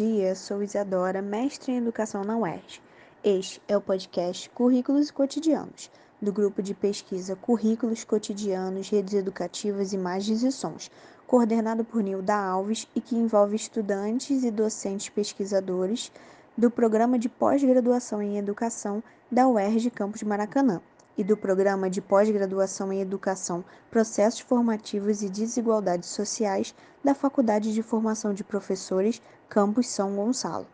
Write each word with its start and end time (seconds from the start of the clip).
dia, 0.00 0.34
sou 0.34 0.62
Isadora, 0.62 1.20
mestre 1.20 1.72
em 1.72 1.76
Educação 1.76 2.24
na 2.24 2.34
UERJ. 2.34 2.80
Este 3.22 3.60
é 3.68 3.76
o 3.76 3.82
podcast 3.82 4.48
Currículos 4.48 5.10
Cotidianos, 5.10 5.90
do 6.22 6.32
grupo 6.32 6.62
de 6.62 6.72
pesquisa 6.72 7.36
Currículos 7.36 8.02
Cotidianos, 8.02 8.88
Redes 8.88 9.12
Educativas, 9.12 9.92
Imagens 9.92 10.42
e 10.42 10.50
Sons, 10.50 10.90
coordenado 11.26 11.84
por 11.84 12.02
Nilda 12.02 12.34
Alves 12.34 12.88
e 12.96 13.00
que 13.02 13.14
envolve 13.14 13.54
estudantes 13.54 14.42
e 14.42 14.50
docentes 14.50 15.10
pesquisadores 15.10 16.10
do 16.56 16.70
Programa 16.70 17.18
de 17.18 17.28
Pós-Graduação 17.28 18.22
em 18.22 18.38
Educação 18.38 19.02
da 19.30 19.46
UERJ 19.46 19.90
Campus 19.90 20.22
Maracanã 20.22 20.80
e 21.18 21.22
do 21.22 21.36
Programa 21.36 21.90
de 21.90 22.00
Pós-Graduação 22.00 22.90
em 22.90 23.02
Educação, 23.02 23.62
Processos 23.90 24.40
Formativos 24.40 25.20
e 25.20 25.28
Desigualdades 25.28 26.08
Sociais 26.08 26.74
da 27.04 27.14
Faculdade 27.14 27.74
de 27.74 27.82
Formação 27.82 28.32
de 28.32 28.42
Professores, 28.42 29.20
Campus 29.50 29.88
São 29.88 30.14
Gonçalo. 30.14 30.64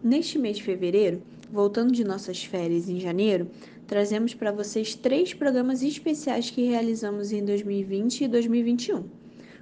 Neste 0.00 0.38
mês 0.38 0.58
de 0.58 0.62
fevereiro, 0.62 1.20
voltando 1.50 1.90
de 1.90 2.04
nossas 2.04 2.44
férias 2.44 2.88
em 2.88 3.00
janeiro, 3.00 3.50
trazemos 3.88 4.32
para 4.32 4.52
vocês 4.52 4.94
três 4.94 5.34
programas 5.34 5.82
especiais 5.82 6.48
que 6.48 6.62
realizamos 6.62 7.32
em 7.32 7.44
2020 7.44 8.20
e 8.20 8.28
2021. 8.28 9.02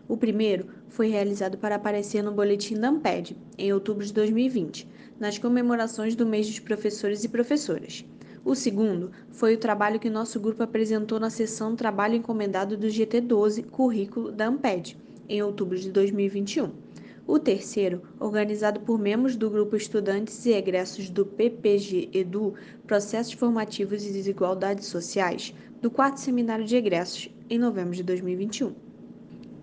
O 0.06 0.19
primeiro 0.19 0.66
foi 0.87 1.09
realizado 1.09 1.56
para 1.56 1.77
aparecer 1.77 2.23
no 2.23 2.30
Boletim 2.30 2.75
da 2.75 2.91
Amped, 2.91 3.34
em 3.56 3.73
outubro 3.73 4.05
de 4.05 4.12
2020, 4.12 4.87
nas 5.19 5.39
comemorações 5.39 6.14
do 6.14 6.27
mês 6.27 6.47
dos 6.47 6.59
professores 6.59 7.25
e 7.25 7.30
professoras. 7.30 8.05
O 8.45 8.55
segundo 8.55 9.12
foi 9.30 9.55
o 9.55 9.59
trabalho 9.59 9.98
que 9.98 10.11
nosso 10.11 10.39
grupo 10.39 10.62
apresentou 10.62 11.19
na 11.19 11.30
sessão 11.30 11.75
Trabalho 11.75 12.16
Encomendado 12.16 12.77
do 12.77 12.89
GT12 12.89 13.64
Currículo 13.70 14.30
da 14.30 14.47
Amped, 14.48 14.98
em 15.27 15.42
outubro 15.42 15.78
de 15.78 15.91
2021. 15.91 16.70
O 17.27 17.39
terceiro, 17.39 18.03
organizado 18.19 18.81
por 18.81 18.98
membros 18.98 19.37
do 19.37 19.48
grupo 19.48 19.77
Estudantes 19.77 20.45
e 20.45 20.53
Egressos 20.53 21.09
do 21.09 21.25
PPG 21.25 22.11
Edu, 22.12 22.55
Processos 22.87 23.33
Formativos 23.33 24.05
e 24.05 24.12
Desigualdades 24.12 24.87
Sociais, 24.87 25.55
do 25.81 25.91
quarto 25.91 26.19
Seminário 26.19 26.65
de 26.65 26.77
Egressos, 26.77 27.31
em 27.48 27.59
novembro 27.59 27.95
de 27.95 28.03
2021. 28.03 28.75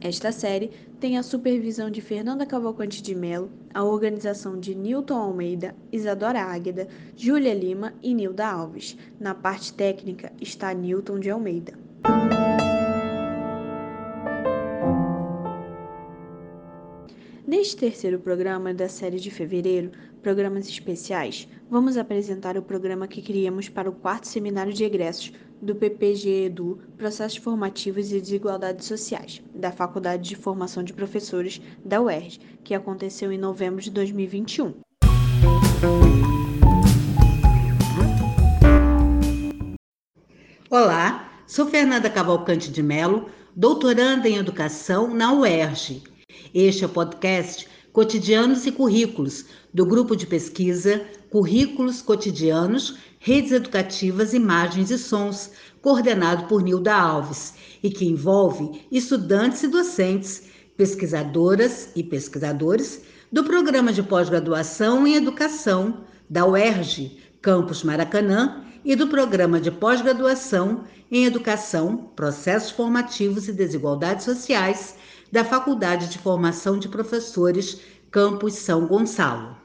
Esta 0.02 0.32
série 0.32 0.72
tem 1.00 1.18
a 1.18 1.24
supervisão 1.24 1.90
de 1.90 2.00
Fernanda 2.02 2.46
Cavalcante 2.46 3.04
de 3.04 3.14
Melo, 3.14 3.52
a 3.74 3.84
organização 3.84 4.58
de 4.58 4.74
Newton 4.74 5.18
Almeida, 5.18 5.76
Isadora 5.92 6.42
Águeda, 6.42 6.88
Júlia 7.18 7.54
Lima 7.54 7.94
e 8.02 8.14
Nilda 8.14 8.48
Alves. 8.48 8.98
Na 9.20 9.36
parte 9.36 9.74
técnica 9.74 10.32
está 10.40 10.74
Newton 10.74 11.20
de 11.20 11.30
Almeida. 11.30 11.74
Neste 17.50 17.78
terceiro 17.78 18.20
programa 18.20 18.76
da 18.76 18.88
série 18.88 19.20
de 19.20 19.32
fevereiro, 19.32 19.90
Programas 20.22 20.70
Especiais, 20.70 21.48
vamos 21.68 21.98
apresentar 21.98 22.56
o 22.56 22.62
programa 22.62 23.08
que 23.08 23.24
criamos 23.24 23.68
para 23.68 23.90
o 23.90 23.92
quarto 23.92 24.28
Seminário 24.28 24.72
de 24.72 24.84
Egressos 24.84 25.34
do 25.60 25.74
PPG 25.74 26.46
Edu 26.46 26.80
Processos 26.96 27.40
Formativos 27.40 28.12
e 28.12 28.22
Desigualdades 28.22 28.86
Sociais, 28.86 29.42
da 29.52 29.72
Faculdade 29.72 30.30
de 30.30 30.36
Formação 30.36 30.84
de 30.84 30.94
Professores 30.94 31.60
da 31.84 32.00
UERJ, 32.00 32.40
que 32.64 32.76
aconteceu 32.76 33.32
em 33.32 33.38
novembro 33.40 33.82
de 33.82 33.90
2021. 33.90 34.76
Olá, 40.70 41.32
sou 41.48 41.66
Fernanda 41.66 42.12
Cavalcante 42.12 42.72
de 42.72 42.84
Melo, 42.84 43.28
doutoranda 43.56 44.30
em 44.30 44.36
Educação 44.36 45.12
na 45.12 45.34
UERJ. 45.34 46.19
Este 46.54 46.84
é 46.84 46.88
o 46.88 46.90
podcast 46.90 47.68
Cotidianos 47.94 48.66
e 48.66 48.72
Currículos, 48.72 49.46
do 49.72 49.86
grupo 49.86 50.16
de 50.16 50.26
pesquisa 50.26 51.06
Currículos 51.30 52.02
Cotidianos 52.02 52.98
Redes 53.20 53.52
Educativas, 53.52 54.34
Imagens 54.34 54.90
e 54.90 54.98
Sons, 54.98 55.52
coordenado 55.82 56.48
por 56.48 56.64
Nilda 56.64 56.96
Alves, 56.96 57.54
e 57.84 57.90
que 57.92 58.06
envolve 58.06 58.82
estudantes 58.92 59.62
e 59.62 59.68
docentes, 59.68 60.44
pesquisadoras 60.76 61.90
e 61.96 62.04
pesquisadores 62.04 63.02
do 63.32 63.44
Programa 63.44 63.94
de 63.94 64.02
Pós-Graduação 64.02 65.06
em 65.06 65.16
Educação 65.16 66.06
da 66.28 66.48
UERJ, 66.48 67.20
Campus 67.42 67.84
Maracanã, 67.84 68.64
e 68.84 68.96
do 68.96 69.08
Programa 69.08 69.60
de 69.60 69.70
Pós-Graduação 69.70 70.86
em 71.12 71.26
Educação, 71.26 72.10
Processos 72.16 72.72
Formativos 72.72 73.48
e 73.48 73.54
Desigualdades 73.54 74.26
Sociais 74.26 74.96
da 75.32 75.46
Faculdade 75.46 76.10
de 76.10 76.18
Formação 76.18 76.80
de 76.80 76.90
Professores, 76.90 77.82
Campus 78.10 78.56
São 78.56 78.88
Gonçalo. 78.88 79.56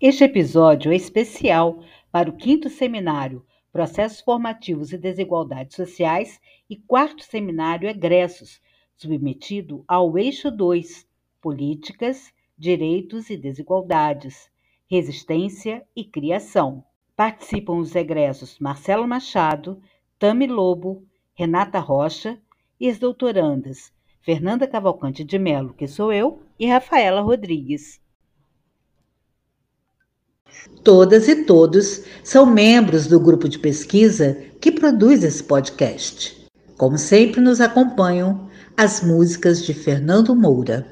Este 0.00 0.24
episódio 0.24 0.90
é 0.90 0.96
especial 0.96 1.82
para 2.10 2.30
o 2.30 2.36
quinto 2.36 2.70
seminário 2.70 3.44
Processos 3.70 4.22
Formativos 4.22 4.92
e 4.92 4.98
Desigualdades 4.98 5.76
Sociais 5.76 6.40
e 6.70 6.76
quarto 6.76 7.22
seminário 7.22 7.88
Egressos, 7.88 8.60
submetido 8.96 9.84
ao 9.86 10.16
eixo 10.16 10.50
2 10.50 11.06
Políticas, 11.42 12.32
Direitos 12.56 13.28
e 13.28 13.36
Desigualdades, 13.36 14.48
Resistência 14.88 15.86
e 15.94 16.04
Criação. 16.04 16.82
Participam 17.16 17.78
os 17.78 17.94
egressos 17.94 18.58
Marcelo 18.60 19.08
Machado, 19.08 19.80
Tami 20.18 20.46
Lobo, 20.46 21.02
Renata 21.34 21.78
Rocha 21.78 22.38
e 22.78 22.88
as 22.88 22.98
doutorandas 22.98 23.90
Fernanda 24.26 24.66
Cavalcante 24.66 25.22
de 25.22 25.38
Melo, 25.38 25.72
que 25.72 25.86
sou 25.86 26.12
eu, 26.12 26.42
e 26.58 26.66
Rafaela 26.66 27.20
Rodrigues. 27.20 28.00
Todas 30.82 31.28
e 31.28 31.44
todos 31.44 32.02
são 32.24 32.44
membros 32.44 33.06
do 33.06 33.20
grupo 33.20 33.48
de 33.48 33.56
pesquisa 33.56 34.34
que 34.60 34.72
produz 34.72 35.22
esse 35.22 35.44
podcast. 35.44 36.44
Como 36.76 36.98
sempre, 36.98 37.40
nos 37.40 37.60
acompanham 37.60 38.50
as 38.76 39.00
músicas 39.00 39.64
de 39.64 39.72
Fernando 39.72 40.34
Moura. 40.34 40.84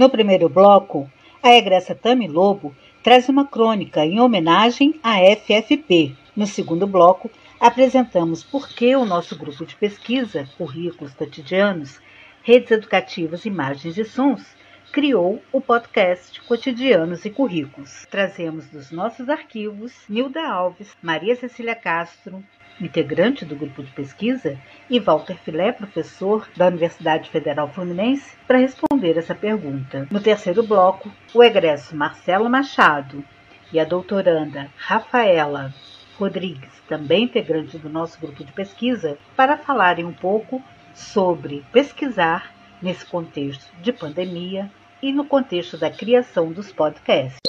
No 0.00 0.08
primeiro 0.08 0.48
bloco, 0.48 1.10
a 1.42 1.54
egressa 1.54 1.94
Tami 1.94 2.26
Lobo 2.26 2.74
traz 3.02 3.28
uma 3.28 3.46
crônica 3.46 4.02
em 4.02 4.18
homenagem 4.18 4.98
à 5.02 5.18
FFP. 5.18 6.16
No 6.34 6.46
segundo 6.46 6.86
bloco, 6.86 7.30
apresentamos 7.60 8.42
por 8.42 8.66
que 8.70 8.96
o 8.96 9.04
nosso 9.04 9.36
grupo 9.36 9.66
de 9.66 9.76
pesquisa, 9.76 10.48
Currículos 10.56 11.12
Cotidianos, 11.12 12.00
Redes 12.42 12.70
Educativas, 12.70 13.44
Imagens 13.44 13.98
e 13.98 14.04
Sons, 14.06 14.42
criou 14.90 15.42
o 15.52 15.60
podcast 15.60 16.40
Cotidianos 16.48 17.26
e 17.26 17.30
Currículos. 17.30 18.06
Trazemos 18.10 18.68
dos 18.68 18.90
nossos 18.90 19.28
arquivos 19.28 19.92
Nilda 20.08 20.48
Alves, 20.48 20.96
Maria 21.02 21.36
Cecília 21.36 21.74
Castro, 21.74 22.42
integrante 22.80 23.44
do 23.44 23.56
grupo 23.56 23.82
de 23.82 23.90
pesquisa, 23.90 24.58
e 24.88 24.98
Walter 24.98 25.36
Filé, 25.44 25.72
professor 25.72 26.48
da 26.56 26.66
Universidade 26.66 27.30
Federal 27.30 27.68
Fluminense, 27.68 28.36
para 28.46 28.58
responder 28.58 29.16
essa 29.16 29.34
pergunta. 29.34 30.06
No 30.10 30.20
terceiro 30.20 30.62
bloco, 30.62 31.10
o 31.34 31.42
egresso 31.42 31.96
Marcelo 31.96 32.48
Machado 32.48 33.24
e 33.72 33.78
a 33.78 33.84
doutoranda 33.84 34.68
Rafaela 34.76 35.72
Rodrigues, 36.18 36.70
também 36.88 37.24
integrante 37.24 37.78
do 37.78 37.88
nosso 37.88 38.20
grupo 38.20 38.44
de 38.44 38.52
pesquisa, 38.52 39.16
para 39.36 39.56
falarem 39.56 40.04
um 40.04 40.12
pouco 40.12 40.62
sobre 40.94 41.64
pesquisar 41.72 42.52
nesse 42.82 43.06
contexto 43.06 43.70
de 43.80 43.92
pandemia 43.92 44.70
e 45.02 45.12
no 45.12 45.24
contexto 45.24 45.78
da 45.78 45.90
criação 45.90 46.52
dos 46.52 46.72
podcasts. 46.72 47.40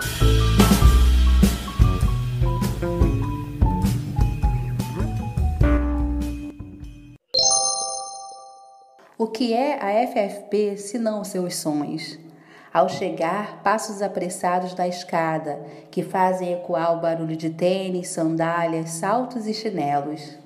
O 9.21 9.27
que 9.27 9.53
é 9.53 9.75
a 9.75 10.07
FFP 10.07 10.77
se 10.77 10.97
não 10.97 11.21
os 11.21 11.27
seus 11.27 11.55
sonhos? 11.57 12.17
Ao 12.73 12.89
chegar, 12.89 13.61
passos 13.61 14.01
apressados 14.01 14.73
da 14.73 14.87
escada, 14.87 15.63
que 15.91 16.01
fazem 16.01 16.53
ecoar 16.53 16.97
o 16.97 17.01
barulho 17.01 17.37
de 17.37 17.51
tênis, 17.51 18.07
sandálias, 18.07 18.89
saltos 18.89 19.45
e 19.45 19.53
chinelos. 19.53 20.39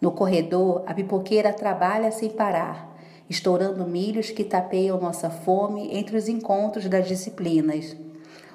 No 0.00 0.10
corredor, 0.10 0.84
a 0.86 0.94
pipoqueira 0.94 1.52
trabalha 1.52 2.10
sem 2.10 2.30
parar, 2.30 2.96
estourando 3.28 3.86
milhos 3.86 4.30
que 4.30 4.42
tapeiam 4.42 4.98
nossa 4.98 5.28
fome 5.28 5.94
entre 5.94 6.16
os 6.16 6.26
encontros 6.26 6.88
das 6.88 7.06
disciplinas. 7.06 7.94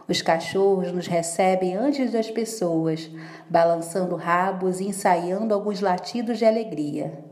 Os 0.07 0.19
cachorros 0.19 0.91
nos 0.91 1.05
recebem 1.05 1.75
antes 1.75 2.11
das 2.11 2.31
pessoas, 2.31 3.07
balançando 3.47 4.15
rabos 4.15 4.79
e 4.79 4.87
ensaiando 4.87 5.53
alguns 5.53 5.79
latidos 5.79 6.39
de 6.39 6.45
alegria. 6.45 7.28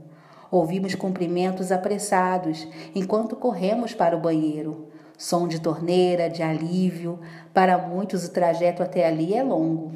Ouvimos 0.49 0.95
cumprimentos 0.95 1.71
apressados 1.71 2.67
enquanto 2.95 3.35
corremos 3.35 3.93
para 3.93 4.15
o 4.15 4.19
banheiro 4.19 4.87
som 5.17 5.47
de 5.47 5.59
torneira, 5.59 6.29
de 6.29 6.43
alívio. 6.43 7.19
Para 7.53 7.77
muitos, 7.77 8.23
o 8.25 8.31
trajeto 8.31 8.83
até 8.83 9.07
ali 9.07 9.33
é 9.33 9.43
longo. 9.43 9.91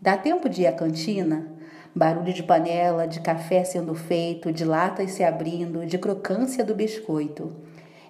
Dá 0.00 0.16
tempo 0.16 0.48
de 0.48 0.62
ir 0.62 0.66
à 0.66 0.72
cantina? 0.72 1.52
Barulho 1.94 2.32
de 2.32 2.42
panela, 2.42 3.06
de 3.06 3.20
café 3.20 3.62
sendo 3.62 3.94
feito, 3.94 4.50
de 4.50 4.64
latas 4.64 5.12
se 5.12 5.22
abrindo, 5.22 5.86
de 5.86 5.98
crocância 5.98 6.64
do 6.64 6.74
biscoito. 6.74 7.52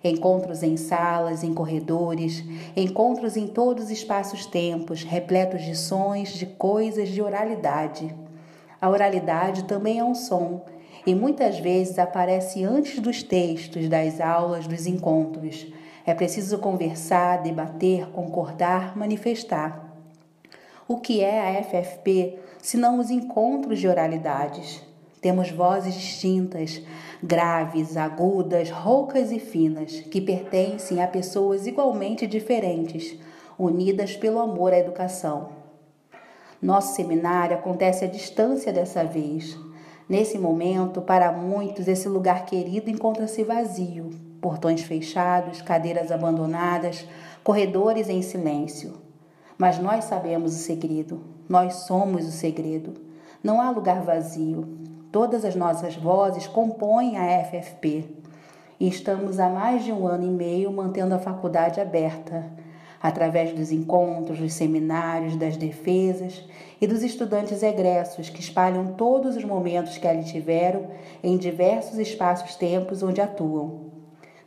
Encontros 0.02 0.62
em 0.62 0.76
salas, 0.76 1.42
em 1.42 1.52
corredores, 1.52 2.44
encontros 2.76 3.36
em 3.36 3.46
todos 3.46 3.84
os 3.84 3.90
espaços-tempos, 3.90 5.02
repletos 5.02 5.62
de 5.62 5.74
sons, 5.74 6.30
de 6.30 6.46
coisas, 6.46 7.08
de 7.08 7.20
oralidade. 7.20 8.14
A 8.80 8.88
oralidade 8.88 9.64
também 9.64 9.98
é 9.98 10.04
um 10.04 10.14
som, 10.14 10.64
e 11.06 11.14
muitas 11.14 11.58
vezes 11.58 11.98
aparece 11.98 12.64
antes 12.64 12.98
dos 12.98 13.22
textos, 13.22 13.88
das 13.88 14.20
aulas, 14.20 14.66
dos 14.66 14.86
encontros. 14.86 15.66
É 16.06 16.14
preciso 16.14 16.58
conversar, 16.58 17.42
debater, 17.42 18.06
concordar, 18.10 18.96
manifestar. 18.96 19.96
O 20.86 20.98
que 20.98 21.22
é 21.22 21.58
a 21.58 21.62
FFP 21.62 22.38
se 22.58 22.76
não 22.76 22.98
os 22.98 23.10
encontros 23.10 23.78
de 23.78 23.88
oralidades? 23.88 24.82
Temos 25.20 25.50
vozes 25.50 25.94
distintas, 25.94 26.82
graves, 27.22 27.96
agudas, 27.96 28.70
roucas 28.70 29.32
e 29.32 29.38
finas, 29.38 30.00
que 30.00 30.20
pertencem 30.20 31.02
a 31.02 31.08
pessoas 31.08 31.66
igualmente 31.66 32.26
diferentes, 32.26 33.18
unidas 33.58 34.14
pelo 34.14 34.38
amor 34.38 34.74
à 34.74 34.78
educação. 34.78 35.48
Nosso 36.60 36.94
seminário 36.94 37.56
acontece 37.56 38.04
à 38.04 38.08
distância 38.08 38.70
dessa 38.70 39.04
vez. 39.04 39.56
Nesse 40.08 40.38
momento, 40.38 41.00
para 41.00 41.32
muitos, 41.32 41.88
esse 41.88 42.08
lugar 42.08 42.44
querido 42.44 42.90
encontra-se 42.90 43.42
vazio, 43.42 44.10
portões 44.40 44.82
fechados, 44.82 45.62
cadeiras 45.62 46.12
abandonadas, 46.12 47.06
corredores 47.42 48.08
em 48.08 48.22
silêncio. 48.22 48.94
Mas 49.56 49.78
nós 49.78 50.04
sabemos 50.04 50.54
o 50.54 50.58
segredo, 50.58 51.22
nós 51.48 51.74
somos 51.86 52.26
o 52.26 52.32
segredo. 52.32 52.94
Não 53.42 53.60
há 53.60 53.70
lugar 53.70 54.02
vazio, 54.02 54.84
Todas 55.14 55.44
as 55.44 55.54
nossas 55.54 55.94
vozes 55.94 56.48
compõem 56.48 57.16
a 57.16 57.44
FFP 57.44 58.04
e 58.80 58.88
estamos 58.88 59.38
há 59.38 59.48
mais 59.48 59.84
de 59.84 59.92
um 59.92 60.08
ano 60.08 60.24
e 60.24 60.28
meio 60.28 60.72
mantendo 60.72 61.14
a 61.14 61.20
faculdade 61.20 61.80
aberta, 61.80 62.50
através 63.04 63.52
dos 63.52 63.70
encontros, 63.70 64.38
dos 64.38 64.54
seminários, 64.54 65.36
das 65.36 65.58
defesas 65.58 66.42
e 66.80 66.86
dos 66.86 67.02
estudantes 67.02 67.62
egressos 67.62 68.30
que 68.30 68.40
espalham 68.40 68.94
todos 68.94 69.36
os 69.36 69.44
momentos 69.44 69.98
que 69.98 70.08
ali 70.08 70.24
tiveram 70.24 70.86
em 71.22 71.36
diversos 71.36 71.98
espaços-tempos 71.98 73.02
onde 73.02 73.20
atuam. 73.20 73.90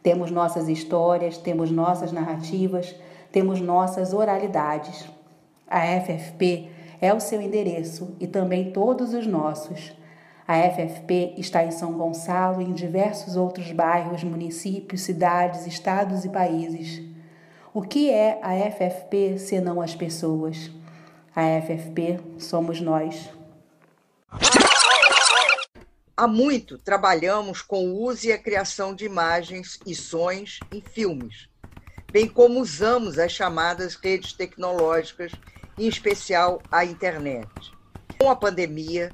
Temos 0.02 0.32
nossas 0.32 0.68
histórias, 0.68 1.38
temos 1.38 1.70
nossas 1.70 2.12
narrativas, 2.12 2.96
temos 3.32 3.62
nossas 3.62 4.12
oralidades. 4.12 5.08
A 5.68 5.82
FFP 6.02 6.68
é 7.00 7.14
o 7.14 7.20
seu 7.20 7.40
endereço 7.40 8.16
e 8.20 8.26
também 8.26 8.72
todos 8.72 9.14
os 9.14 9.28
nossos. 9.28 9.96
A 10.48 10.56
FFP 10.64 11.36
está 11.38 11.64
em 11.64 11.70
São 11.70 11.94
Gonçalo 11.94 12.60
e 12.60 12.66
em 12.66 12.74
diversos 12.74 13.36
outros 13.36 13.72
bairros, 13.72 14.24
municípios, 14.24 15.02
cidades, 15.02 15.68
estados 15.68 16.26
e 16.26 16.30
países. 16.30 17.17
O 17.74 17.82
que 17.82 18.10
é 18.10 18.40
a 18.42 18.72
FFP 18.72 19.38
senão 19.38 19.82
as 19.82 19.94
pessoas? 19.94 20.72
A 21.36 21.62
FFP 21.62 22.20
somos 22.40 22.80
nós. 22.80 23.30
Há 26.16 26.28
muito 26.28 26.78
trabalhamos 26.78 27.62
com 27.62 27.90
o 27.90 28.04
uso 28.04 28.28
e 28.28 28.32
a 28.32 28.38
criação 28.38 28.96
de 28.96 29.06
imagens 29.06 29.80
e 29.86 29.94
sons 29.94 30.60
em 30.72 30.82
filmes, 30.82 31.50
bem 32.12 32.28
como 32.28 32.60
usamos 32.60 33.20
as 33.20 33.34
chamadas 33.34 33.96
redes 33.96 34.34
tecnológicas, 34.34 35.34
em 35.78 35.88
especial 35.88 36.62
a 36.72 36.86
internet. 36.86 37.48
Com 38.18 38.32
a 38.32 38.36
pandemia, 38.36 39.12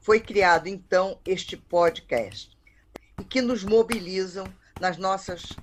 foi 0.00 0.18
criado 0.18 0.66
então 0.66 1.20
este 1.24 1.56
podcast 1.56 2.56
e 3.20 3.24
que 3.24 3.42
nos 3.42 3.62
mobilizam 3.62 4.46
nas 4.80 4.96
nossas 4.96 5.54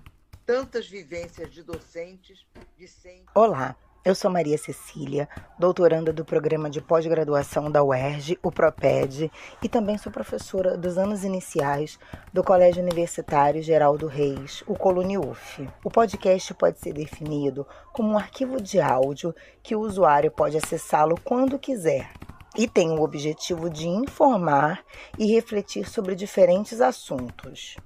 tantas 0.45 0.88
vivências 0.88 1.51
de 1.51 1.63
docentes, 1.63 2.45
discentes. 2.78 3.25
Olá, 3.34 3.75
eu 4.04 4.13
sou 4.13 4.30
Maria 4.30 4.57
Cecília, 4.57 5.30
doutoranda 5.57 6.12
do 6.12 6.25
programa 6.25 6.69
de 6.69 6.81
pós-graduação 6.81 7.72
da 7.72 7.81
UERJ, 7.81 8.38
o 8.44 8.51
PROPED, 8.51 9.31
e 9.62 9.69
também 9.69 9.98
sou 9.98 10.12
professora 10.12 10.78
dos 10.78 10.98
anos 10.98 11.24
iniciais 11.24 11.98
do 12.34 12.44
Colégio 12.44 12.84
Universitário 12.84 13.63
Geraldo 13.63 14.07
Reis, 14.07 14.62
o 14.68 14.75
ColuniUF. 14.75 15.69
O 15.81 15.90
podcast 15.90 16.54
pode 16.56 16.80
ser 16.80 16.92
definido 16.92 17.66
como 17.94 18.10
um 18.10 18.18
arquivo 18.18 18.62
de 18.62 18.81
áudio 18.81 19.34
que 19.62 19.75
o 19.75 19.80
usuário 19.80 20.30
pode 20.30 20.57
acessá-lo 20.57 21.18
quando 21.24 21.57
quiser, 21.57 22.12
e 22.57 22.68
tem 22.68 22.92
o 22.92 23.01
objetivo 23.01 23.69
de 23.69 23.88
informar 23.88 24.84
e 25.18 25.34
refletir 25.34 25.88
sobre 25.88 26.16
diferentes 26.16 26.81
assuntos. 26.81 27.78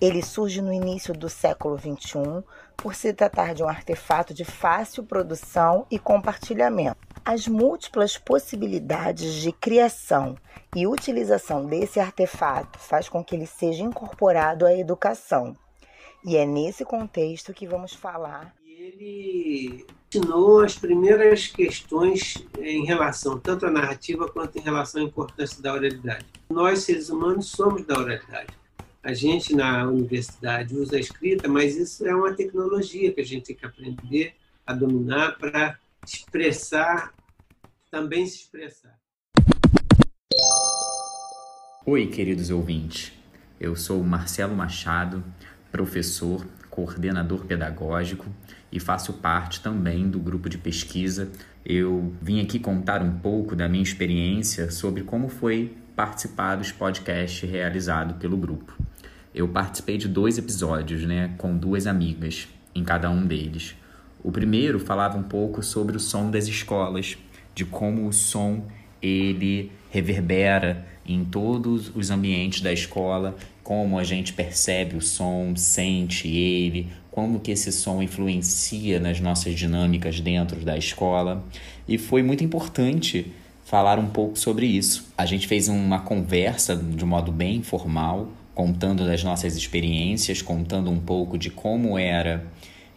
Ele 0.00 0.22
surge 0.22 0.60
no 0.60 0.72
início 0.72 1.14
do 1.14 1.28
século 1.28 1.78
XXI 1.78 2.44
por 2.76 2.94
se 2.94 3.14
tratar 3.14 3.54
de 3.54 3.62
um 3.62 3.68
artefato 3.68 4.34
de 4.34 4.44
fácil 4.44 5.02
produção 5.02 5.86
e 5.90 5.98
compartilhamento. 5.98 6.98
As 7.24 7.48
múltiplas 7.48 8.18
possibilidades 8.18 9.34
de 9.34 9.50
criação 9.52 10.36
e 10.74 10.86
utilização 10.86 11.64
desse 11.64 11.98
artefato 11.98 12.78
faz 12.78 13.08
com 13.08 13.24
que 13.24 13.34
ele 13.34 13.46
seja 13.46 13.82
incorporado 13.82 14.66
à 14.66 14.76
educação. 14.76 15.56
E 16.22 16.36
é 16.36 16.44
nesse 16.44 16.84
contexto 16.84 17.54
que 17.54 17.66
vamos 17.66 17.94
falar. 17.94 18.54
Ele 18.66 19.86
ensinou 20.08 20.60
as 20.60 20.76
primeiras 20.76 21.46
questões 21.46 22.46
em 22.58 22.84
relação 22.84 23.38
tanto 23.38 23.64
à 23.64 23.70
narrativa 23.70 24.28
quanto 24.28 24.58
em 24.58 24.60
relação 24.60 25.00
à 25.00 25.04
importância 25.04 25.62
da 25.62 25.72
oralidade. 25.72 26.26
Nós, 26.50 26.80
seres 26.80 27.08
humanos, 27.08 27.46
somos 27.46 27.82
da 27.84 27.98
oralidade. 27.98 28.65
A 29.06 29.14
gente, 29.14 29.54
na 29.54 29.86
universidade, 29.86 30.74
usa 30.74 30.96
a 30.96 30.98
escrita, 30.98 31.46
mas 31.46 31.76
isso 31.76 32.04
é 32.04 32.12
uma 32.12 32.34
tecnologia 32.34 33.12
que 33.12 33.20
a 33.20 33.24
gente 33.24 33.44
tem 33.44 33.54
que 33.54 33.64
aprender 33.64 34.34
a 34.66 34.72
dominar 34.72 35.38
para 35.38 35.78
expressar, 36.04 37.14
também 37.88 38.26
se 38.26 38.38
expressar. 38.38 38.98
Oi, 41.86 42.08
queridos 42.08 42.50
ouvintes. 42.50 43.12
Eu 43.60 43.76
sou 43.76 44.02
Marcelo 44.02 44.56
Machado, 44.56 45.22
professor, 45.70 46.44
coordenador 46.68 47.44
pedagógico 47.44 48.26
e 48.72 48.80
faço 48.80 49.12
parte 49.12 49.62
também 49.62 50.10
do 50.10 50.18
grupo 50.18 50.48
de 50.48 50.58
pesquisa. 50.58 51.30
Eu 51.64 52.12
vim 52.20 52.42
aqui 52.42 52.58
contar 52.58 53.02
um 53.02 53.20
pouco 53.20 53.54
da 53.54 53.68
minha 53.68 53.84
experiência 53.84 54.68
sobre 54.72 55.04
como 55.04 55.28
foi 55.28 55.76
participar 55.94 56.56
dos 56.56 56.72
podcasts 56.72 57.48
realizados 57.48 58.16
pelo 58.16 58.36
grupo. 58.36 58.76
Eu 59.36 59.46
participei 59.46 59.98
de 59.98 60.08
dois 60.08 60.38
episódios, 60.38 61.02
né, 61.02 61.34
com 61.36 61.54
duas 61.54 61.86
amigas 61.86 62.48
em 62.74 62.82
cada 62.82 63.10
um 63.10 63.26
deles. 63.26 63.74
O 64.24 64.32
primeiro 64.32 64.80
falava 64.80 65.18
um 65.18 65.22
pouco 65.22 65.62
sobre 65.62 65.94
o 65.94 66.00
som 66.00 66.30
das 66.30 66.48
escolas, 66.48 67.18
de 67.54 67.62
como 67.66 68.08
o 68.08 68.14
som 68.14 68.64
ele 69.02 69.70
reverbera 69.90 70.86
em 71.04 71.22
todos 71.22 71.94
os 71.94 72.10
ambientes 72.10 72.62
da 72.62 72.72
escola, 72.72 73.36
como 73.62 73.98
a 73.98 74.04
gente 74.04 74.32
percebe 74.32 74.96
o 74.96 75.02
som, 75.02 75.54
sente 75.54 76.26
ele, 76.26 76.88
como 77.10 77.38
que 77.38 77.50
esse 77.50 77.70
som 77.70 78.02
influencia 78.02 78.98
nas 78.98 79.20
nossas 79.20 79.54
dinâmicas 79.54 80.18
dentro 80.18 80.64
da 80.64 80.78
escola. 80.78 81.44
E 81.86 81.98
foi 81.98 82.22
muito 82.22 82.42
importante 82.42 83.30
falar 83.66 83.98
um 83.98 84.06
pouco 84.06 84.38
sobre 84.38 84.64
isso. 84.64 85.12
A 85.18 85.26
gente 85.26 85.46
fez 85.46 85.68
uma 85.68 85.98
conversa 86.00 86.74
de 86.74 87.04
um 87.04 87.08
modo 87.08 87.30
bem 87.30 87.56
informal, 87.56 88.32
contando 88.56 89.04
das 89.04 89.22
nossas 89.22 89.54
experiências, 89.54 90.40
contando 90.40 90.90
um 90.90 90.98
pouco 90.98 91.36
de 91.36 91.50
como 91.50 91.98
era 91.98 92.42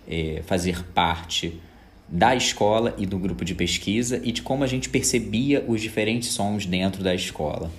é, 0.07 0.41
fazer 0.45 0.85
parte 0.93 1.59
da 2.07 2.33
escola 2.33 2.95
e 2.97 3.05
do 3.05 3.19
grupo 3.19 3.43
de 3.43 3.53
pesquisa 3.53 4.21
e 4.23 4.31
de 4.31 4.41
como 4.41 4.63
a 4.63 4.67
gente 4.67 4.87
percebia 4.87 5.61
os 5.67 5.81
diferentes 5.81 6.29
sons 6.29 6.65
dentro 6.65 7.03
da 7.03 7.13
escola. 7.13 7.69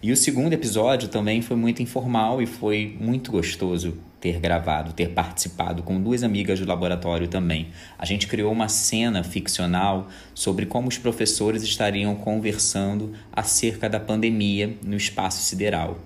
E 0.00 0.12
o 0.12 0.16
segundo 0.16 0.52
episódio 0.52 1.08
também 1.08 1.42
foi 1.42 1.56
muito 1.56 1.82
informal 1.82 2.40
e 2.40 2.46
foi 2.46 2.96
muito 3.00 3.32
gostoso 3.32 3.98
ter 4.20 4.38
gravado, 4.38 4.92
ter 4.92 5.08
participado 5.08 5.82
com 5.82 6.00
duas 6.00 6.22
amigas 6.22 6.60
do 6.60 6.66
laboratório 6.66 7.26
também. 7.26 7.66
A 7.98 8.06
gente 8.06 8.28
criou 8.28 8.52
uma 8.52 8.68
cena 8.68 9.24
ficcional 9.24 10.06
sobre 10.32 10.66
como 10.66 10.86
os 10.86 10.98
professores 10.98 11.64
estariam 11.64 12.14
conversando 12.14 13.12
acerca 13.32 13.88
da 13.88 13.98
pandemia 13.98 14.76
no 14.84 14.96
espaço 14.96 15.42
sideral. 15.42 15.98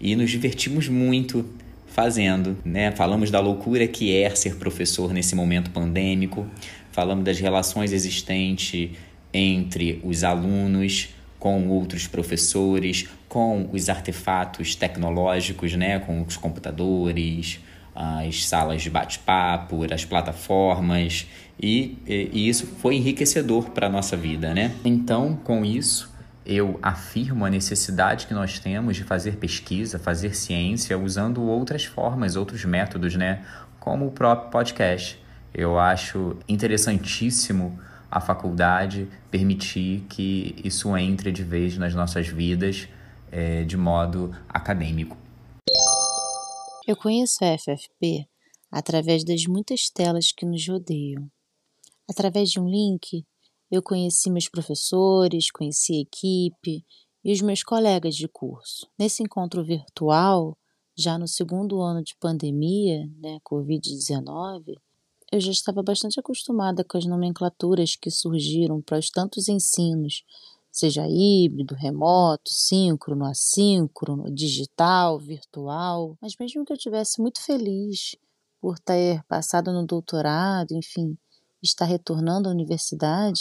E 0.00 0.16
nos 0.16 0.30
divertimos 0.30 0.88
muito 0.88 1.44
fazendo, 1.86 2.56
né? 2.64 2.90
Falamos 2.92 3.30
da 3.30 3.40
loucura 3.40 3.86
que 3.86 4.16
é 4.16 4.30
ser 4.30 4.56
professor 4.56 5.12
nesse 5.12 5.34
momento 5.34 5.70
pandêmico, 5.70 6.46
falamos 6.90 7.24
das 7.24 7.38
relações 7.38 7.92
existentes 7.92 8.90
entre 9.32 10.00
os 10.02 10.24
alunos, 10.24 11.10
com 11.38 11.68
outros 11.68 12.06
professores, 12.06 13.08
com 13.28 13.68
os 13.72 13.88
artefatos 13.88 14.74
tecnológicos, 14.74 15.74
né, 15.74 15.98
com 16.00 16.22
os 16.22 16.36
computadores, 16.36 17.60
as 17.94 18.44
salas 18.44 18.82
de 18.82 18.90
bate-papo, 18.90 19.86
as 19.92 20.04
plataformas, 20.04 21.26
e, 21.60 21.98
e, 22.06 22.48
isso 22.48 22.66
foi 22.66 22.96
enriquecedor 22.96 23.70
para 23.70 23.86
a 23.86 23.90
nossa 23.90 24.16
vida, 24.16 24.54
né? 24.54 24.72
Então, 24.84 25.38
com 25.44 25.64
isso, 25.64 26.10
eu 26.44 26.78
afirmo 26.82 27.44
a 27.44 27.50
necessidade 27.50 28.26
que 28.26 28.34
nós 28.34 28.58
temos 28.58 28.96
de 28.96 29.04
fazer 29.04 29.36
pesquisa, 29.36 29.98
fazer 29.98 30.34
ciência 30.34 30.98
usando 30.98 31.42
outras 31.42 31.84
formas, 31.84 32.36
outros 32.36 32.64
métodos, 32.64 33.14
né? 33.14 33.44
Como 33.78 34.06
o 34.06 34.10
próprio 34.10 34.50
podcast. 34.50 35.18
Eu 35.52 35.78
acho 35.78 36.36
interessantíssimo 36.48 37.78
a 38.10 38.20
faculdade 38.20 39.08
permitir 39.30 40.04
que 40.08 40.56
isso 40.64 40.96
entre 40.96 41.30
de 41.30 41.44
vez 41.44 41.76
nas 41.76 41.94
nossas 41.94 42.28
vidas 42.28 42.88
é, 43.30 43.62
de 43.64 43.76
modo 43.76 44.34
acadêmico. 44.48 45.16
Eu 46.86 46.96
conheço 46.96 47.44
a 47.44 47.56
FFP 47.56 48.26
através 48.70 49.24
das 49.24 49.46
muitas 49.46 49.88
telas 49.90 50.32
que 50.32 50.46
nos 50.46 50.66
rodeiam. 50.66 51.28
Através 52.08 52.50
de 52.50 52.58
um 52.58 52.68
link, 52.68 53.24
eu 53.70 53.82
conheci 53.82 54.30
meus 54.30 54.48
professores, 54.48 55.50
conheci 55.50 55.94
a 55.94 56.00
equipe 56.00 56.84
e 57.24 57.32
os 57.32 57.40
meus 57.40 57.62
colegas 57.62 58.16
de 58.16 58.26
curso. 58.26 58.88
Nesse 58.98 59.22
encontro 59.22 59.62
virtual, 59.64 60.56
já 60.96 61.16
no 61.16 61.28
segundo 61.28 61.80
ano 61.80 62.02
de 62.02 62.14
pandemia, 62.16 63.06
né, 63.18 63.38
Covid-19, 63.44 64.76
eu 65.32 65.40
já 65.40 65.52
estava 65.52 65.82
bastante 65.82 66.18
acostumada 66.18 66.82
com 66.82 66.98
as 66.98 67.06
nomenclaturas 67.06 67.94
que 67.94 68.10
surgiram 68.10 68.82
para 68.82 68.98
os 68.98 69.08
tantos 69.10 69.48
ensinos, 69.48 70.24
seja 70.72 71.06
híbrido, 71.08 71.74
remoto, 71.74 72.50
síncrono, 72.50 73.24
assíncrono, 73.24 74.30
digital, 74.34 75.18
virtual. 75.18 76.16
Mas 76.20 76.34
mesmo 76.38 76.64
que 76.64 76.72
eu 76.72 76.78
tivesse 76.78 77.20
muito 77.20 77.40
feliz 77.40 78.16
por 78.60 78.78
ter 78.78 79.22
passado 79.24 79.72
no 79.72 79.86
doutorado, 79.86 80.72
enfim, 80.72 81.16
estar 81.62 81.84
retornando 81.84 82.48
à 82.48 82.52
universidade, 82.52 83.40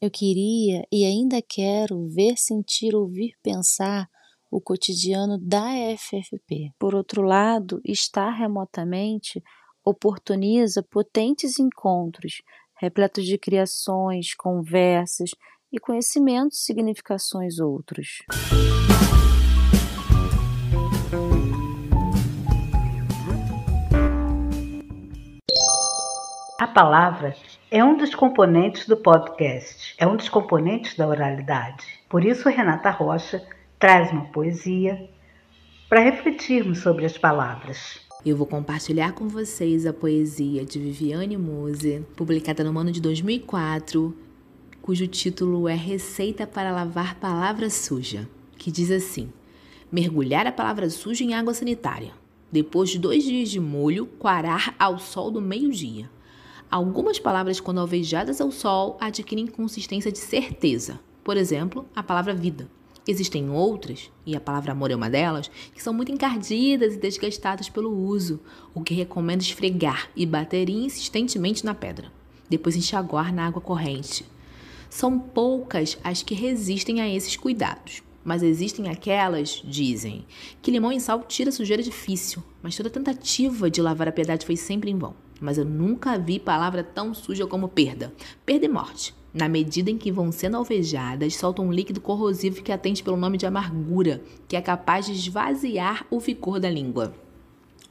eu 0.00 0.10
queria 0.10 0.86
e 0.90 1.04
ainda 1.04 1.40
quero 1.40 2.06
ver, 2.08 2.36
sentir, 2.36 2.94
ouvir, 2.94 3.34
pensar 3.42 4.08
o 4.50 4.60
cotidiano 4.60 5.38
da 5.38 5.66
FFP. 5.96 6.72
Por 6.78 6.94
outro 6.94 7.22
lado, 7.22 7.80
estar 7.84 8.30
remotamente 8.30 9.42
oportuniza 9.84 10.82
potentes 10.82 11.58
encontros, 11.58 12.42
repletos 12.80 13.24
de 13.26 13.36
criações, 13.36 14.34
conversas 14.34 15.30
e 15.72 15.78
conhecimentos, 15.78 16.64
significações 16.64 17.58
outros. 17.58 18.18
A 26.56 26.68
palavra 26.68 27.34
é 27.68 27.82
um 27.82 27.96
dos 27.96 28.14
componentes 28.14 28.86
do 28.86 28.96
podcast, 28.96 29.92
é 29.98 30.06
um 30.06 30.14
dos 30.14 30.28
componentes 30.28 30.96
da 30.96 31.08
oralidade. 31.08 31.84
Por 32.08 32.24
isso, 32.24 32.48
Renata 32.48 32.90
Rocha 32.90 33.44
traz 33.76 34.12
uma 34.12 34.26
poesia 34.26 35.10
para 35.88 35.98
refletirmos 35.98 36.78
sobre 36.78 37.04
as 37.06 37.18
palavras. 37.18 37.98
Eu 38.24 38.36
vou 38.36 38.46
compartilhar 38.46 39.14
com 39.14 39.26
vocês 39.26 39.84
a 39.84 39.92
poesia 39.92 40.64
de 40.64 40.78
Viviane 40.78 41.36
Muse, 41.36 42.06
publicada 42.16 42.62
no 42.62 42.78
ano 42.78 42.92
de 42.92 43.00
2004, 43.00 44.16
cujo 44.80 45.08
título 45.08 45.68
é 45.68 45.74
Receita 45.74 46.46
para 46.46 46.70
Lavar 46.70 47.16
Palavra 47.16 47.68
Suja, 47.68 48.28
que 48.56 48.70
diz 48.70 48.92
assim: 48.92 49.32
Mergulhar 49.90 50.46
a 50.46 50.52
palavra 50.52 50.88
suja 50.88 51.24
em 51.24 51.34
água 51.34 51.52
sanitária. 51.52 52.12
Depois 52.52 52.90
de 52.90 53.00
dois 53.00 53.24
dias 53.24 53.50
de 53.50 53.58
molho, 53.58 54.06
quarar 54.06 54.72
ao 54.78 55.00
sol 55.00 55.32
do 55.32 55.40
meio-dia. 55.40 56.13
Algumas 56.74 57.20
palavras, 57.20 57.60
quando 57.60 57.78
alvejadas 57.78 58.40
ao 58.40 58.50
sol, 58.50 58.98
adquirem 59.00 59.46
consistência 59.46 60.10
de 60.10 60.18
certeza. 60.18 60.98
Por 61.22 61.36
exemplo, 61.36 61.86
a 61.94 62.02
palavra 62.02 62.34
vida. 62.34 62.68
Existem 63.06 63.48
outras, 63.48 64.10
e 64.26 64.34
a 64.34 64.40
palavra 64.40 64.72
amor 64.72 64.90
é 64.90 64.96
uma 64.96 65.08
delas, 65.08 65.48
que 65.72 65.80
são 65.80 65.94
muito 65.94 66.10
encardidas 66.10 66.94
e 66.94 66.98
desgastadas 66.98 67.68
pelo 67.68 67.96
uso, 67.96 68.40
o 68.74 68.80
que 68.80 68.92
recomendo 68.92 69.42
esfregar 69.42 70.10
e 70.16 70.26
bater 70.26 70.68
insistentemente 70.68 71.64
na 71.64 71.76
pedra, 71.76 72.10
depois 72.50 72.74
enxaguar 72.74 73.32
na 73.32 73.46
água 73.46 73.62
corrente. 73.62 74.26
São 74.90 75.16
poucas 75.16 75.96
as 76.02 76.24
que 76.24 76.34
resistem 76.34 77.00
a 77.00 77.08
esses 77.08 77.36
cuidados, 77.36 78.02
mas 78.24 78.42
existem 78.42 78.88
aquelas, 78.88 79.62
dizem, 79.64 80.26
que 80.60 80.72
limão 80.72 80.90
e 80.90 80.98
sal 80.98 81.22
tira 81.22 81.52
sujeira 81.52 81.84
difícil, 81.84 82.42
mas 82.60 82.74
toda 82.74 82.90
tentativa 82.90 83.70
de 83.70 83.80
lavar 83.80 84.08
a 84.08 84.12
piedade 84.12 84.44
foi 84.44 84.56
sempre 84.56 84.90
em 84.90 84.98
vão. 84.98 85.22
Mas 85.44 85.58
eu 85.58 85.64
nunca 85.64 86.18
vi 86.18 86.38
palavra 86.38 86.82
tão 86.82 87.12
suja 87.12 87.46
como 87.46 87.68
perda. 87.68 88.12
Perda 88.44 88.64
e 88.64 88.68
morte 88.68 89.14
na 89.34 89.48
medida 89.48 89.90
em 89.90 89.98
que 89.98 90.12
vão 90.12 90.30
sendo 90.30 90.56
alvejadas, 90.56 91.34
soltam 91.34 91.66
um 91.66 91.72
líquido 91.72 92.00
corrosivo 92.00 92.62
que 92.62 92.70
atende 92.70 93.02
pelo 93.02 93.16
nome 93.16 93.36
de 93.36 93.44
amargura, 93.44 94.22
que 94.46 94.54
é 94.54 94.60
capaz 94.60 95.06
de 95.06 95.12
esvaziar 95.12 96.06
o 96.08 96.20
ficor 96.20 96.60
da 96.60 96.70
língua. 96.70 97.12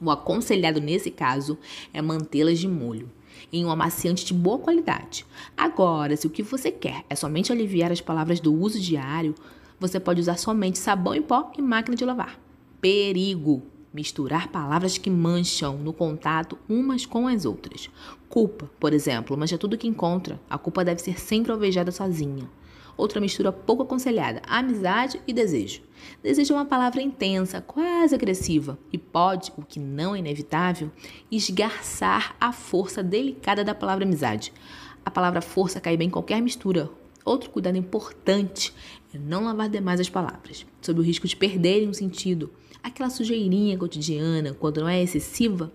O 0.00 0.10
aconselhado 0.10 0.80
nesse 0.80 1.10
caso 1.10 1.58
é 1.92 2.00
mantê-las 2.00 2.58
de 2.58 2.66
molho, 2.66 3.10
em 3.52 3.62
um 3.62 3.70
amaciante 3.70 4.24
de 4.24 4.32
boa 4.32 4.58
qualidade. 4.58 5.26
Agora, 5.54 6.16
se 6.16 6.26
o 6.26 6.30
que 6.30 6.42
você 6.42 6.70
quer 6.70 7.04
é 7.10 7.14
somente 7.14 7.52
aliviar 7.52 7.92
as 7.92 8.00
palavras 8.00 8.40
do 8.40 8.52
uso 8.54 8.80
diário, 8.80 9.34
você 9.78 10.00
pode 10.00 10.22
usar 10.22 10.38
somente 10.38 10.78
sabão 10.78 11.14
em 11.14 11.20
pó 11.20 11.52
e 11.58 11.60
máquina 11.60 11.94
de 11.94 12.06
lavar. 12.06 12.40
Perigo! 12.80 13.73
Misturar 13.94 14.48
palavras 14.48 14.98
que 14.98 15.08
mancham 15.08 15.78
no 15.78 15.92
contato 15.92 16.58
umas 16.68 17.06
com 17.06 17.28
as 17.28 17.44
outras. 17.44 17.88
Culpa, 18.28 18.68
por 18.80 18.92
exemplo, 18.92 19.36
mancha 19.38 19.56
tudo 19.56 19.78
que 19.78 19.86
encontra. 19.86 20.40
A 20.50 20.58
culpa 20.58 20.84
deve 20.84 21.00
ser 21.00 21.18
sempre 21.20 21.52
alvejada 21.52 21.92
sozinha. 21.92 22.50
Outra 22.96 23.20
mistura 23.20 23.52
pouco 23.52 23.84
aconselhada: 23.84 24.42
amizade 24.46 25.20
e 25.26 25.32
desejo. 25.32 25.82
Desejo 26.22 26.52
é 26.52 26.56
uma 26.56 26.64
palavra 26.64 27.00
intensa, 27.00 27.60
quase 27.60 28.14
agressiva, 28.14 28.78
e 28.92 28.98
pode, 28.98 29.52
o 29.56 29.62
que 29.62 29.80
não 29.80 30.14
é 30.14 30.18
inevitável, 30.18 30.90
esgarçar 31.30 32.36
a 32.40 32.52
força 32.52 33.02
delicada 33.02 33.64
da 33.64 33.74
palavra 33.74 34.04
amizade. 34.04 34.52
A 35.04 35.10
palavra 35.10 35.40
força 35.40 35.80
cai 35.80 35.96
bem 35.96 36.08
em 36.08 36.10
qualquer 36.10 36.42
mistura. 36.42 36.90
Outro 37.24 37.50
cuidado 37.50 37.78
importante 37.78 38.74
é 39.14 39.18
não 39.18 39.44
lavar 39.44 39.68
demais 39.68 39.98
as 39.98 40.10
palavras, 40.10 40.66
sob 40.82 41.00
o 41.00 41.02
risco 41.02 41.26
de 41.26 41.36
perderem 41.36 41.88
o 41.88 41.94
sentido. 41.94 42.50
Aquela 42.84 43.08
sujeirinha 43.08 43.78
cotidiana, 43.78 44.52
quando 44.52 44.82
não 44.82 44.88
é 44.88 45.02
excessiva, 45.02 45.72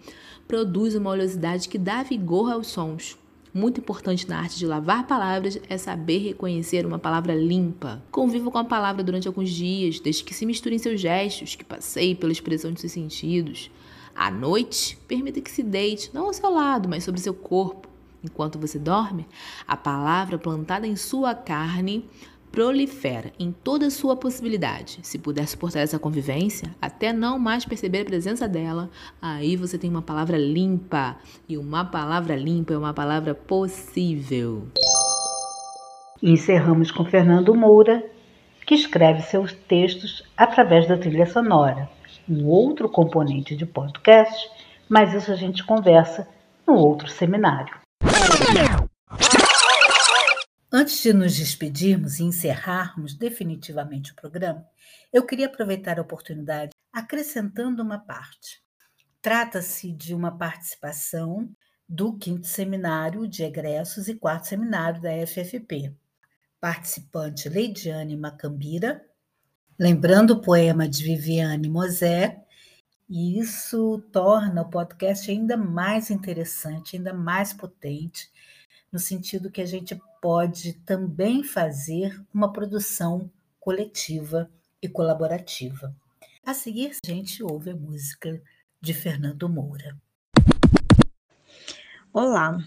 produz 0.48 0.94
uma 0.94 1.10
oleosidade 1.10 1.68
que 1.68 1.80
dá 1.80 2.04
vigor 2.04 2.52
aos 2.52 2.68
sons. 2.68 3.18
Muito 3.52 3.80
importante 3.80 4.30
na 4.30 4.38
arte 4.38 4.60
de 4.60 4.68
lavar 4.68 5.08
palavras 5.08 5.60
é 5.68 5.76
saber 5.76 6.20
reconhecer 6.20 6.86
uma 6.86 7.00
palavra 7.00 7.34
limpa. 7.34 8.00
Conviva 8.12 8.52
com 8.52 8.60
a 8.60 8.64
palavra 8.64 9.04
durante 9.04 9.28
alguns 9.28 9.50
dias, 9.50 10.00
desde 10.00 10.24
que 10.24 10.36
se 10.36 10.46
misturem 10.46 10.78
seus 10.78 11.02
gestos, 11.02 11.56
que 11.56 11.64
passeie 11.64 12.14
pela 12.14 12.32
expressão 12.32 12.72
de 12.72 12.80
seus 12.80 12.94
sentidos. 12.94 13.72
À 14.16 14.30
noite, 14.30 14.96
permita 15.08 15.42
que 15.42 15.50
se 15.50 15.64
deite, 15.64 16.12
não 16.14 16.28
ao 16.28 16.34
seu 16.34 16.52
lado, 16.52 16.88
mas 16.88 17.04
sobre 17.04 17.20
seu 17.20 17.34
corpo. 17.34 17.90
Enquanto 18.24 18.60
você 18.60 18.78
dorme, 18.78 19.26
a 19.68 19.76
palavra 19.76 20.38
plantada 20.38 20.86
em 20.86 20.96
sua 20.96 21.34
carne 21.34 22.08
prolifera 22.52 23.32
em 23.40 23.52
toda 23.52 23.90
sua 23.90 24.16
possibilidade. 24.16 25.00
Se 25.04 25.18
puder 25.18 25.48
suportar 25.48 25.80
essa 25.80 26.00
convivência, 26.00 26.74
até 26.82 27.14
não 27.14 27.40
mais 27.40 27.66
perceber 27.66 28.02
a 28.02 28.06
presença 28.06 28.48
dela, 28.48 28.90
aí 29.22 29.56
você 29.56 29.78
tem 29.78 29.90
uma 29.90 30.02
palavra 30.02 30.38
limpa. 30.38 31.18
E 31.48 31.58
uma 31.58 31.86
palavra 31.86 32.36
limpa 32.36 32.74
é 32.74 32.78
uma 32.78 32.94
palavra 32.94 33.34
possível. 33.34 34.68
encerramos 36.22 36.92
com 36.92 37.06
Fernando 37.06 37.56
Moura, 37.56 38.04
que 38.66 38.76
escreve 38.76 39.22
seus 39.22 39.54
textos 39.54 40.24
através 40.38 40.88
da 40.88 40.98
trilha 40.98 41.26
sonora, 41.26 41.90
um 42.30 42.46
outro 42.46 42.90
componente 42.90 43.56
de 43.56 43.66
podcast, 43.66 44.48
mas 44.88 45.14
isso 45.14 45.32
a 45.32 45.36
gente 45.36 45.64
conversa 45.64 46.28
no 46.68 46.76
outro 46.76 47.08
seminário. 47.08 47.74
Antes 50.72 51.02
de 51.02 51.12
nos 51.12 51.36
despedirmos 51.36 52.20
e 52.20 52.24
encerrarmos 52.24 53.16
definitivamente 53.16 54.12
o 54.12 54.16
programa, 54.16 54.64
eu 55.12 55.26
queria 55.26 55.48
aproveitar 55.48 55.98
a 55.98 56.04
oportunidade 56.04 56.70
acrescentando 56.94 57.82
uma 57.82 57.98
parte. 57.98 58.62
Trata-se 59.20 59.92
de 59.92 60.14
uma 60.14 60.38
participação 60.38 61.50
do 61.88 62.16
quinto 62.16 62.46
seminário 62.46 63.28
de 63.28 63.42
egressos 63.42 64.08
e 64.08 64.14
quarto 64.14 64.46
seminário 64.46 65.02
da 65.02 65.10
FFP. 65.26 65.92
Participante 66.62 67.50
Leidiane 67.50 68.16
Macambira, 68.16 69.04
lembrando 69.78 70.36
o 70.36 70.42
poema 70.42 70.88
de 70.88 71.04
Viviane 71.04 71.68
Mosé, 71.68 72.46
e 73.10 73.40
isso 73.40 74.04
torna 74.12 74.62
o 74.62 74.70
podcast 74.70 75.32
ainda 75.32 75.58
mais 75.58 76.12
interessante, 76.12 76.96
ainda 76.96 77.12
mais 77.12 77.54
potente, 77.54 78.30
no 78.92 79.00
sentido 79.00 79.52
que 79.52 79.62
a 79.62 79.66
gente 79.66 80.00
pode 80.22 80.74
também 80.86 81.44
fazer 81.44 82.20
uma 82.34 82.52
produção 82.52 83.32
coletiva 83.60 84.50
e 84.82 84.88
colaborativa. 84.88 85.96
A 86.46 86.54
seguir, 86.54 86.92
a 87.04 87.08
gente 87.08 87.44
ouve 87.44 87.70
a 87.70 87.76
música 87.76 88.42
de 88.82 88.94
Fernando 88.94 89.48
Moura. 89.48 89.96
Olá, 92.12 92.58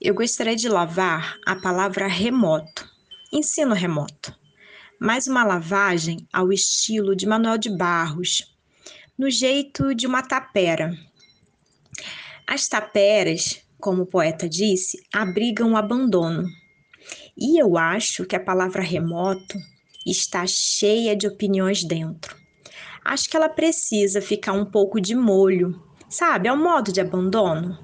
eu 0.00 0.14
gostaria 0.14 0.54
de 0.54 0.68
lavar 0.68 1.38
a 1.46 1.56
palavra 1.56 2.06
remoto, 2.06 2.86
ensino 3.32 3.74
remoto, 3.74 4.38
mais 5.00 5.26
uma 5.26 5.44
lavagem 5.44 6.28
ao 6.30 6.52
estilo 6.52 7.16
de 7.16 7.26
Manuel 7.26 7.56
de 7.56 7.74
Barros, 7.74 8.54
no 9.16 9.30
jeito 9.30 9.94
de 9.94 10.06
uma 10.06 10.22
tapera. 10.22 10.94
As 12.46 12.68
taperas, 12.68 13.63
como 13.84 14.04
o 14.04 14.06
poeta 14.06 14.48
disse, 14.48 15.06
abrigam 15.12 15.72
o 15.72 15.76
abandono. 15.76 16.48
E 17.36 17.60
eu 17.60 17.76
acho 17.76 18.24
que 18.24 18.34
a 18.34 18.42
palavra 18.42 18.80
remoto 18.80 19.58
está 20.06 20.46
cheia 20.46 21.14
de 21.14 21.26
opiniões 21.26 21.84
dentro. 21.84 22.34
Acho 23.04 23.28
que 23.28 23.36
ela 23.36 23.50
precisa 23.50 24.22
ficar 24.22 24.54
um 24.54 24.64
pouco 24.64 24.98
de 24.98 25.14
molho, 25.14 25.78
sabe? 26.08 26.48
É 26.48 26.52
um 26.54 26.62
modo 26.62 26.90
de 26.90 27.02
abandono. 27.02 27.78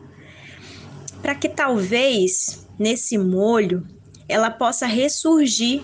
Para 1.21 1.35
que 1.35 1.51
talvez 1.51 2.67
nesse 2.79 3.19
molho 3.19 3.87
ela 4.27 4.51
possa 4.51 4.87
ressurgir 4.87 5.83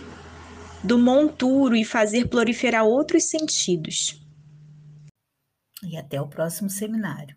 do 0.83 0.99
monturo 0.99 1.77
e 1.77 1.85
fazer 1.85 2.29
proliferar 2.29 2.87
outros 2.87 3.25
sentidos. 3.25 4.19
E 5.83 5.95
até 5.95 6.19
o 6.19 6.27
próximo 6.27 6.71
seminário. 6.71 7.37